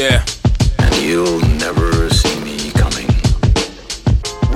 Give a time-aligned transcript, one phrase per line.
[0.00, 0.24] Yeah.
[0.78, 3.06] And you'll never see me coming.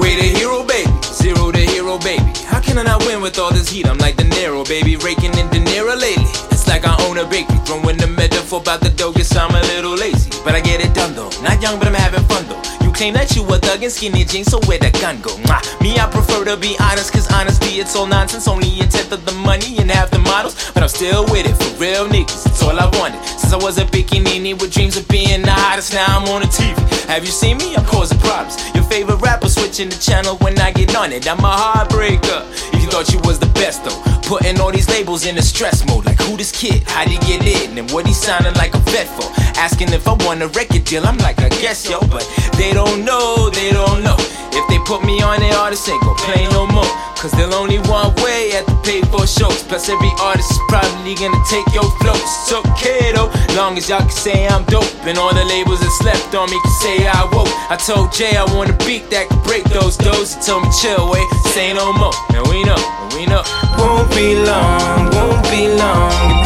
[0.01, 0.91] Way the hero, baby.
[1.03, 2.25] Zero to hero, baby.
[2.46, 3.87] How can I not win with all this heat?
[3.87, 4.96] I'm like De Niro, baby.
[4.96, 6.25] Raking in De Niro lately.
[6.50, 7.59] It's like I own a bakery.
[7.67, 10.30] Throwing the metaphor about the dough, guess I'm a little lazy.
[10.43, 11.29] But I get it done though.
[11.43, 12.83] Not young, but I'm having fun though.
[12.95, 15.34] Claim that you a thug in skinny jeans, so where the gun go?
[15.43, 15.58] Mwah.
[15.82, 18.46] Me, I prefer to be honest, cause honesty, it's all nonsense.
[18.46, 20.54] Only a tenth of the money and half the models.
[20.72, 22.46] But I'm still with it, for real niggas.
[22.46, 23.18] It's all I wanted.
[23.26, 26.46] Since I was a bikini with dreams of being the hottest, now I'm on the
[26.46, 26.79] TV.
[27.08, 27.75] Have you seen me?
[27.75, 28.57] I'm causing problems.
[28.75, 31.29] Your favorite rapper switching the channel when I get on it.
[31.29, 32.47] I'm a heartbreaker.
[32.72, 35.84] If you thought you was the best though, putting all these labels in a stress
[35.86, 36.06] mode.
[36.06, 36.83] Like who this kid?
[36.86, 37.77] How'd he get in?
[37.77, 39.28] And what he sounding like a vet for?
[39.58, 41.05] Asking if I want a record deal.
[41.06, 42.24] I'm like, I guess yo, but
[42.56, 44.16] they don't know, they don't know.
[44.52, 46.86] If they put me on, their artist ain't gon' play no more.
[47.24, 49.62] Cause they'll only one way at the pay for shows.
[49.64, 52.12] Plus, every artist is probably gonna take your flow.
[52.12, 54.84] It's okay though, long as y'all can say I'm dope.
[55.08, 57.48] And all the labels that slept on me can say I woke.
[57.72, 60.34] I told Jay I want a beat that can break those doors.
[60.34, 61.24] He told me chill, wait,
[61.56, 62.12] say no more.
[62.36, 63.41] And we know, and we know.
[63.80, 66.44] Won't be long, won't be long.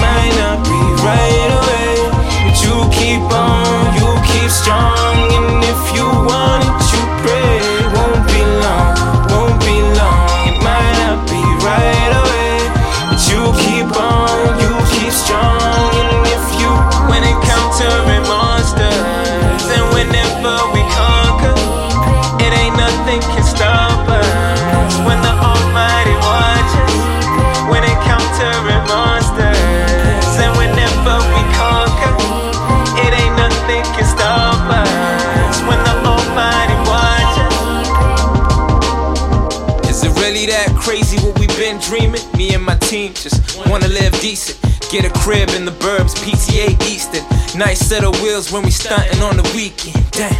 [40.89, 42.22] Crazy what we've been dreaming?
[42.39, 44.56] Me and my team just wanna live decent.
[44.91, 47.22] Get a crib in the burbs, PTA Easton.
[47.58, 50.00] Nice set of wheels when we stunting on the weekend.
[50.12, 50.33] Damn,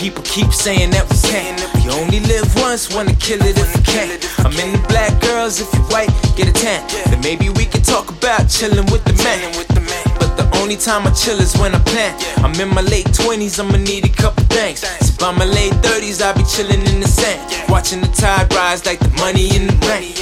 [0.00, 1.60] people keep saying that we can't.
[1.74, 4.18] We only live once, wanna kill it if we can.
[4.38, 6.80] I'm in the black girls, if you white, get a tan.
[7.10, 10.09] Then maybe we can talk about chillin' with the man.
[10.40, 12.16] The only time I chill is when I plan.
[12.38, 14.80] I'm in my late 20s, I'ma need a couple things.
[14.80, 17.68] So by my late 30s, I'll be chillin' in the sand.
[17.68, 20.16] Watching the tide rise like the money in the bank.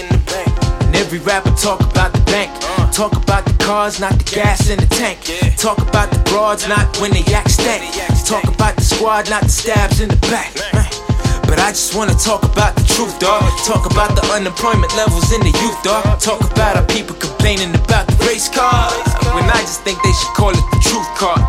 [0.82, 2.50] And every rapper talk about the bank.
[2.92, 5.22] Talk about the cars, not the gas in the tank.
[5.56, 7.84] Talk about the broads, not when they yak stank.
[8.26, 10.50] Talk about the squad, not the stabs in the back.
[11.48, 13.48] But I just wanna talk about the truth, dog.
[13.64, 16.20] Talk about the unemployment levels in the youth, dog.
[16.20, 18.92] Talk about our people complaining about the race cars.
[19.32, 21.41] When I just think they should call it the truth card.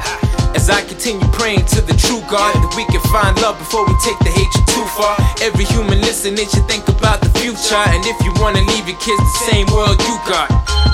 [0.55, 3.93] As I continue praying to the true God that we can find love before we
[3.99, 5.19] take the hatred too far.
[5.43, 7.83] Every human listening should think about the future.
[7.91, 10.47] And if you wanna leave your kids the same world you got,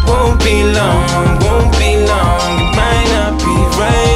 [0.09, 2.51] Won't be long, won't be long.
[2.57, 4.14] It might not be right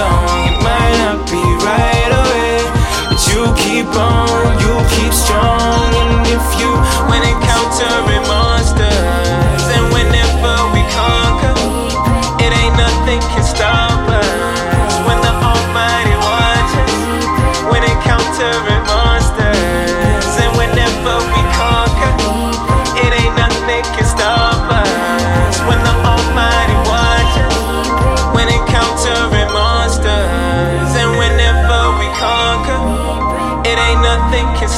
[0.00, 0.24] long.
[0.48, 2.56] It might not be right away.
[3.08, 4.29] But you keep on,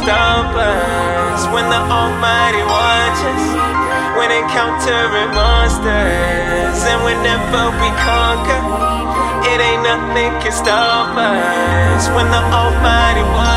[0.02, 1.46] stop us.
[1.54, 3.42] When the Almighty watches,
[4.18, 8.62] when encountering monsters, and whenever we conquer,
[9.46, 12.08] it ain't nothing can stop us.
[12.14, 13.51] When the Almighty watches.